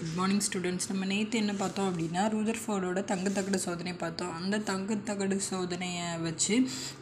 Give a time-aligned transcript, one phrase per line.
[0.00, 4.30] Good morning students நம்ம நேற்று என்ன பார்த்தோம் அப்படின்னா ரூதர்ஃபோர்டோட தங்கத்தகடு சோதனை பார்த்தோம்.
[4.38, 6.54] அந்த தங்கத்தகடு சோதனையை வச்சு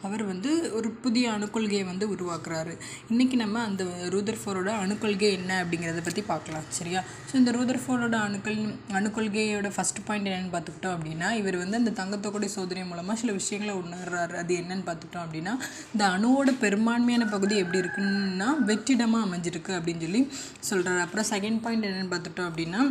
[0.07, 2.73] அவர் வந்து ஒரு புதிய அணுக்கொள்கையை வந்து உருவாக்குறாரு.
[3.11, 3.83] இன்றைக்கி நம்ம அந்த
[4.15, 7.03] ரூதர்ஃபோர்டோட அணுக்கொள்கை என்ன அப்படிங்கிறத பற்றி பார்க்கலாம் சரியா?
[7.29, 8.59] ஸோ இந்த ரூதர்ஃபோர்டோட அணுக்கள்
[8.99, 14.35] அணுக்கொள்கையோட ஃபஸ்ட் பாயிண்ட் என்னென்னு பார்த்துக்கிட்டோம் அப்படின்னா இவர் வந்து அந்த தங்கத்தகடு சோதனை மூலமாக சில விஷயங்களை உணர்றாரு.
[14.43, 15.55] அது என்னன்னு பார்த்துக்கிட்டோம் அப்படின்னா
[15.93, 20.23] இந்த அணுவோட பெரும்பான்மையான பகுதி எப்படி இருக்குன்னா வெற்றிடமாக அமைஞ்சிருக்கு அப்படின்னு சொல்லி
[20.71, 22.83] சொல்கிறாரு அப்புறம் செகண்ட் பாயிண்ட் என்னென்னு பார்த்துட்டோம் அப்படின்னா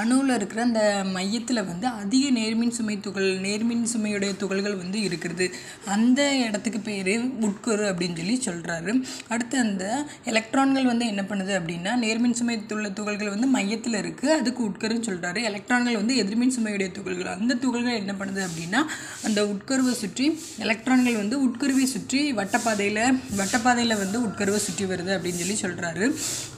[0.00, 0.82] அணுவில் இருக்கிற அந்த
[1.14, 5.46] மையத்தில் வந்து அதிக நேர்மின் சுமை துகள் நேர்மின் சுமையுடைய துகள்கள் வந்து இருக்கிறது.
[5.94, 7.12] அந்த இடத்துக்கு பேர்
[7.48, 8.92] உட்கரு அப்படின்னு சொல்லி சொல்கிறாரு
[9.28, 9.84] அடுத்து அந்த
[10.24, 15.40] எலக்ட்ரான்கள் வந்து என்ன பண்ணுது அப்படின்னா நேர்மின் சுமை உள்ள துகள்கள் வந்து மையத்தில் இருக்குது அதுக்கு உட்கருன்னு சொல்கிறாரு
[15.50, 17.32] எலக்ட்ரான்கள் வந்து எதிர்மின் சுமையுடைய துகள்கள்.
[17.36, 18.80] அந்த துகள்கள் என்ன பண்ணுது அப்படின்னா
[19.26, 20.26] அந்த உட்கருவை சுற்றி
[20.66, 23.02] எலக்ட்ரான்கள் வந்து உட்கருவை சுற்றி வட்டப்பாதையில்
[23.40, 26.04] வட்டப்பாதையில் வந்து உட்கருவை சுற்றி வருது அப்படின்னு சொல்லி சொல்கிறாரு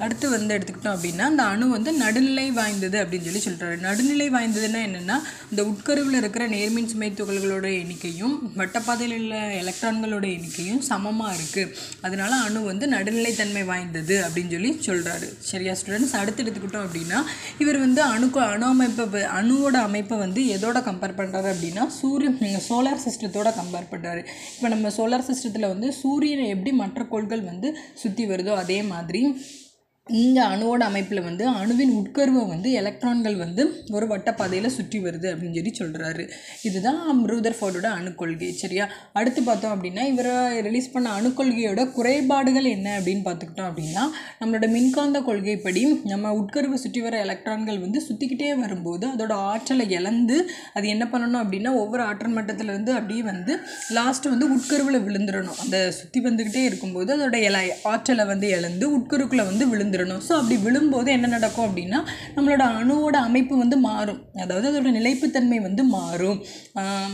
[0.05, 4.81] அடுத்து வந்து எடுத்துக்கிட்டோம் அப்படின்னா அந்த அணு வந்து நடுநிலை வாய்ந்தது அப்படின்னு அப்படின்னு சொல்லி சொல்கிறாரு நடுநிலை வாய்ந்ததுன்னா
[4.87, 5.17] என்னென்னா
[5.51, 12.63] இந்த உட்கருவில் இருக்கிற நேர்மின் சுமை துகள்களோட எண்ணிக்கையும் வட்டப்பாதையில் உள்ள எலக்ட்ரான்களோட எண்ணிக்கையும் சமமாக இருக்குது அதனால அணு
[12.63, 17.21] வந்து நடுநிலைத்தன்மை வாய்ந்தது அப்படின்னு சொல்லி சொல்கிறாரு சரியா ஸ்டூடெண்ட்ஸ் அடுத்து எடுத்துக்கிட்டோம் அப்படின்னா
[17.59, 22.31] இவர் வந்து அணுக்கு அணு அமைப்பை அணுவோட அமைப்பை வந்து எதோட கம்பேர் பண்ணுறாரு அப்படின்னா சூரிய
[22.69, 27.71] சோலார் சிஸ்டத்தோட கம்பேர் பண்ணுறாரு இப்போ நம்ம சோலார் சிஸ்டத்தில் வந்து சூரியனை எப்படி மற்ற கோள்கள் வந்து
[28.03, 29.23] சுற்றி வருதோ அதே மாதிரி
[30.07, 35.73] இந்த அணுவோட அமைப்பில் வந்து அணுவின் உட்கருவை வந்து எலக்ட்ரான்கள் வந்து ஒரு வட்டப்பாதையில் சுற்றி வருது அப்படின்னு சொல்லி
[35.79, 36.25] சொல்கிறாரு
[36.63, 38.87] இதுதான் ரூதர்ஃபோர்டோட அணுக்கொள்கை சரியா?
[39.13, 44.03] அடுத்து பார்த்தோம் அப்படின்னா இவரை ரிலீஸ் பண்ண அணுக்கொள்கையோட குறைபாடுகள் என்ன அப்படின்னு பார்த்துக்கிட்டோம் அப்படின்னா
[44.41, 50.39] நம்மளோட மின்காந்த கொள்கைப்படி நம்ம உட்கருவை சுற்றி வர எலக்ட்ரான்கள் வந்து சுற்றிக்கிட்டே வரும்போது அதோட ஆற்றலை இழந்து
[50.75, 53.53] அது என்ன பண்ணணும் அப்படின்னா ஒவ்வொரு ஆற்றல் மட்டத்துலேருந்து அப்படியே வந்து
[53.95, 57.59] லாஸ்ட்டு வந்து உட்கருவில் விழுந்துடணும் அந்த சுற்றி வந்துக்கிட்டே இருக்கும்போது அதோட இல
[57.91, 61.99] ஆற்றலை வந்து இழந்து உட்கருக்குள்ளே வந்து விழுந்து விழுந்துடணும் ஸோ அப்படி விழும்போது என்ன நடக்கும் அப்படின்னா
[62.37, 64.21] நம்மளோட அணுவோட அமைப்பு வந்து மாறும்.
[64.45, 66.39] அதாவது அதோட நிலைப்புத்தன்மை வந்து மாறும்.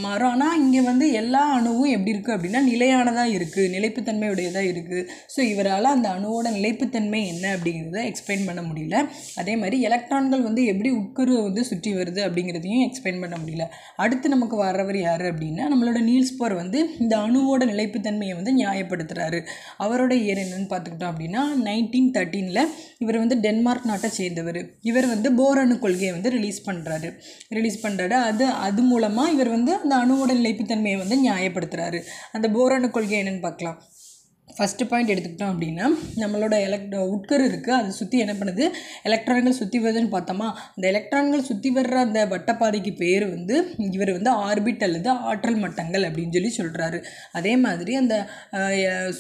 [0.05, 0.31] மாறும்.
[0.35, 6.09] ஆனால் இங்கே வந்து எல்லா அணுவும் எப்படி இருக்குது அப்படின்னா நிலையானதாக இருக்குது நிலைப்புத்தன்மையுடையதாக இருக்குது ஸோ இவரால் அந்த
[6.17, 8.97] அணுவோட நிலைப்புத்தன்மை என்ன அப்படிங்கிறத எக்ஸ்பிளைன் பண்ண முடியல.
[9.43, 13.67] அதே மாதிரி எலக்ட்ரான்கள் வந்து எப்படி உட்கருவை வந்து சுற்றி வருது அப்படிங்கிறதையும் எக்ஸ்பிளைன் பண்ண முடியல.
[14.05, 19.41] அடுத்து நமக்கு வர்றவர் யார் அப்படின்னா நம்மளோட நீல்ஸ் போர் வந்து இந்த அணுவோட நிலைப்புத்தன்மையை வந்து நியாயப்படுத்துகிறாரு
[19.85, 22.63] அவரோட இயர் என்னன்னு பார்த்துக்கிட்டோம் அப்படின்னா நைன்டீன் தேர்ட்டீனில்
[23.03, 24.61] இவர் வந்து டென்மார்க் நாட்டை சேர்ந்தவர்.
[24.91, 27.11] இவர் வந்து போர் அணு கொள்கையை வந்து ரிலீஸ் பண்ணுறாரு
[27.59, 32.01] ரிலீஸ் பண்ணுறாரு அது அது மூலமாக இவர் வந்து அந்த அணுவோட நிலைப்புத்தன்மையை வந்து நியாயப்படுத்துகிறாரு
[32.37, 33.79] அந்த போர் அணு கொள்கை என்னென்னு பார்க்கலாம்.
[34.57, 35.87] ஃபஸ்ட்டு பாயிண்ட் எடுத்துக்கிட்டோம் அப்படின்னா
[36.23, 38.65] நம்மளோட எலக்ட் உட்கரு இருக்குது அதை சுற்றி என்ன பண்ணுது?
[39.09, 40.49] எலக்ட்ரான்கள் சுற்றி வருதுன்னு பார்த்தோமா?
[40.75, 43.57] அந்த எலக்ட்ரான்கள் சுற்றி வர்ற அந்த வட்டப்பாதைக்கு பேர் வந்து
[43.97, 47.01] இவர் வந்து ஆர்பிட் அல்லது ஆற்றல் மட்டங்கள் அப்படின்னு சொல்லி சொல்கிறாரு
[47.41, 48.17] அதே மாதிரி அந்த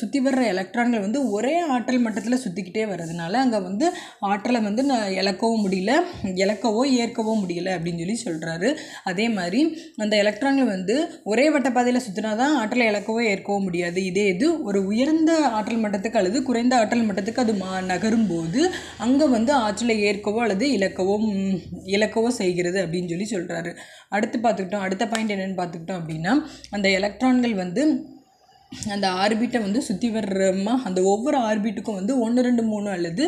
[0.01, 3.87] சுற்றி வர்ற எலக்ட்ரான்கள் வந்து ஒரே ஆற்றல் மட்டத்தில் சுற்றிக்கிட்டே வர்றதுனால அங்கே வந்து
[4.31, 5.93] ஆற்றலை வந்து நான் இழக்கவும் முடியல
[6.45, 8.69] இழக்கவோ ஏற்கவோ முடியல அப்படின்னு சொல்லி சொல்கிறாரு
[9.11, 9.61] அதே மாதிரி
[10.05, 13.99] அந்த எலக்ட்ரான்கள் வந்து ஒரே வட்டப்பாதையில் சுற்றினா தான் ஆற்றலை இழக்கவோ ஏற்கவோ முடியாது.
[14.11, 19.27] இதே இது ஒரு உயர்ந்த ஆற்றல் மட்டத்துக்கு அல்லது குறைந்த ஆற்றல் மட்டத்துக்கு அது மா நகரும் போது அங்கே
[19.27, 21.17] வந்து ஆற்றலை ஏற்கவோ அல்லது இழக்கவோ
[21.87, 23.77] இழக்கவோ செய்கிறது அப்படின்னு சொல்லி சொல்கிறாரு
[24.09, 24.81] அடுத்து பார்த்துக்கிட்டோம்.
[24.81, 26.33] அடுத்த பாயிண்ட் என்னென்னு பார்த்துக்கிட்டோம் அப்படின்னா
[26.71, 27.83] அந்த எலக்ட்ரான்கள் வந்து
[28.95, 33.25] அந்த ஆர்பிட்டை வந்து சுற்றி வர்றமா அந்த ஒவ்வொரு ஆர்பிட்டுக்கும் வந்து ஒன்று ரெண்டு மூணு அல்லது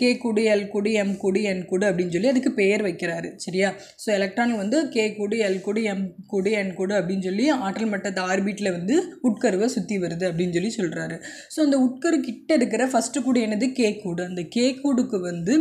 [0.00, 3.28] கே குடி எல் குடி எம் குடி என் குடு அப்படின்னு சொல்லி அதுக்கு பெயர் வைக்கிறாரு.
[3.44, 3.68] சரியா?
[4.02, 8.22] ஸோ எலக்ட்ரான் வந்து கே குடி எல் குடி எம் குடி என் குடு அப்படின்னு சொல்லி ஆற்றல் மட்டத்தை
[8.30, 8.96] ஆர்பிட்டில் வந்து
[9.30, 11.18] உட்கருவை சுற்றி வருது அப்படின்னு சொல்லி சொல்கிறாரு
[11.54, 13.68] ஸோ அந்த உட்கரு கிட்ட இருக்கிற ஃபஸ்ட்டு கூடு என்னது?
[13.80, 14.22] கே கூடு.
[14.30, 15.54] அந்த கே கூடுக்கு வந்து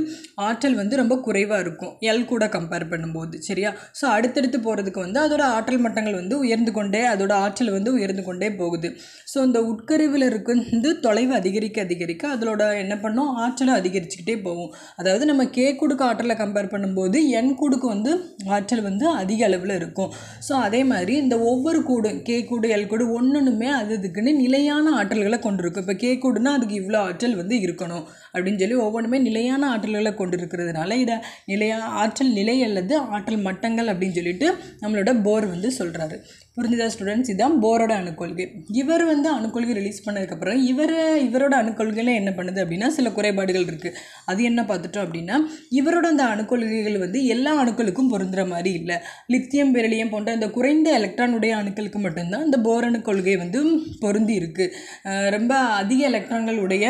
[0.48, 1.94] ஆற்றல் வந்து ரொம்ப குறைவாக இருக்கும்.
[2.12, 3.36] எல் கூட கம்பேர் பண்ணும்போது.
[3.50, 3.72] சரியா?
[4.00, 8.50] ஸோ அடுத்தடுத்து போகிறதுக்கு வந்து அதோட ஆற்றல் மட்டங்கள் வந்து உயர்ந்து கொண்டே அதோட ஆற்றல் வந்து உயர்ந்து கொண்டே
[8.62, 8.90] போகுது.
[9.32, 13.32] ஸோ இந்த உட்கருவில் இருக்கு வந்து தொலைவு அதிகரிக்க அதிகரிக்க அதோட என்ன பண்ணும்?
[13.44, 18.12] ஆற்றலை அதிகரிச்சுக்கிட்டே போகும் அதாவது நம்ம கே கூடுக்கு ஆற்றலை கம்பேர் பண்ணும்போது என் கூடுக்கு வந்து
[18.58, 20.12] ஆற்றல் வந்து அதிக அளவில் இருக்கும்.
[20.48, 25.40] ஸோ அதே மாதிரி இந்த ஒவ்வொரு கூடு கே கூடு எல் கூடு ஒன்றுமே அது இதுக்குன்னு நிலையான ஆற்றல்களை
[25.48, 25.86] கொண்டிருக்கும்.
[25.86, 30.98] இப்போ கே கூடுனா அதுக்கு இவ்வளோ ஆற்றல் வந்து இருக்கணும் அப்படின்னு சொல்லி ஒவ்வொன்றுமே நிலையான ஆற்றல்களை கொண்டு இருக்கிறதுனால
[31.04, 31.18] இதை
[31.52, 34.50] நிலையா ஆற்றல் நிலை அல்லது ஆற்றல் மட்டங்கள் அப்படின்னு சொல்லிட்டு
[34.82, 36.18] நம்மளோட போர் வந்து சொல்கிறாரு
[36.58, 38.46] புரிஞ்சுதா ஸ்டூடெண்ட்ஸ் இதுதான் போரோட அணுக்கொள்கை.
[38.82, 40.94] இவர் வந்து அணுக்கொள்கை ரிலீஸ் பண்ணதுக்கப்புறம் இவர்
[41.28, 43.98] இவரோட அணுக்கொள்கையில் என்ன பண்ணுது அப்படின்னா சில குறைபாடுகள் இருக்குது
[44.32, 45.38] அது என்ன பார்த்துட்டோம் அப்படின்னா
[45.80, 48.98] இவரோட அந்த அணுக்கொள்கைகள் வந்து எல்லா அணுக்களுக்கும் பொருந்துற மாதிரி இல்லை.
[49.34, 53.62] லித்தியம் பெரிலியம் போன்ற இந்த குறைந்த எலக்ட்ரானுடைய அணுக்களுக்கு மட்டும்தான் இந்த போர் அணுக்கொள்கை வந்து
[54.06, 56.86] பொருந்தி இருக்குது ரொம்ப அதிக எலக்ட்ரான்கள் உடைய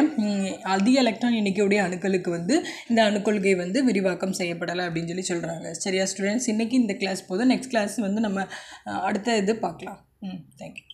[0.75, 2.55] அதிக எலக்ட்ரான் எண்ணிக்கையுடைய அணுக்களுக்கு வந்து
[2.89, 7.51] இந்த அணுக்கொள்கை வந்து விரிவாக்கம் செய்யப்படலை அப்படின்னு சொல்லி சொல்கிறாங்க சரியா ஸ்டூடெண்ட்ஸ் இன்றைக்கி இந்த கிளாஸ் போதும்.
[7.53, 8.47] நெக்ஸ்ட் கிளாஸ் வந்து நம்ம
[9.09, 10.85] அடுத்த இது பார்க்கலாம் ம் தேங்க்யூ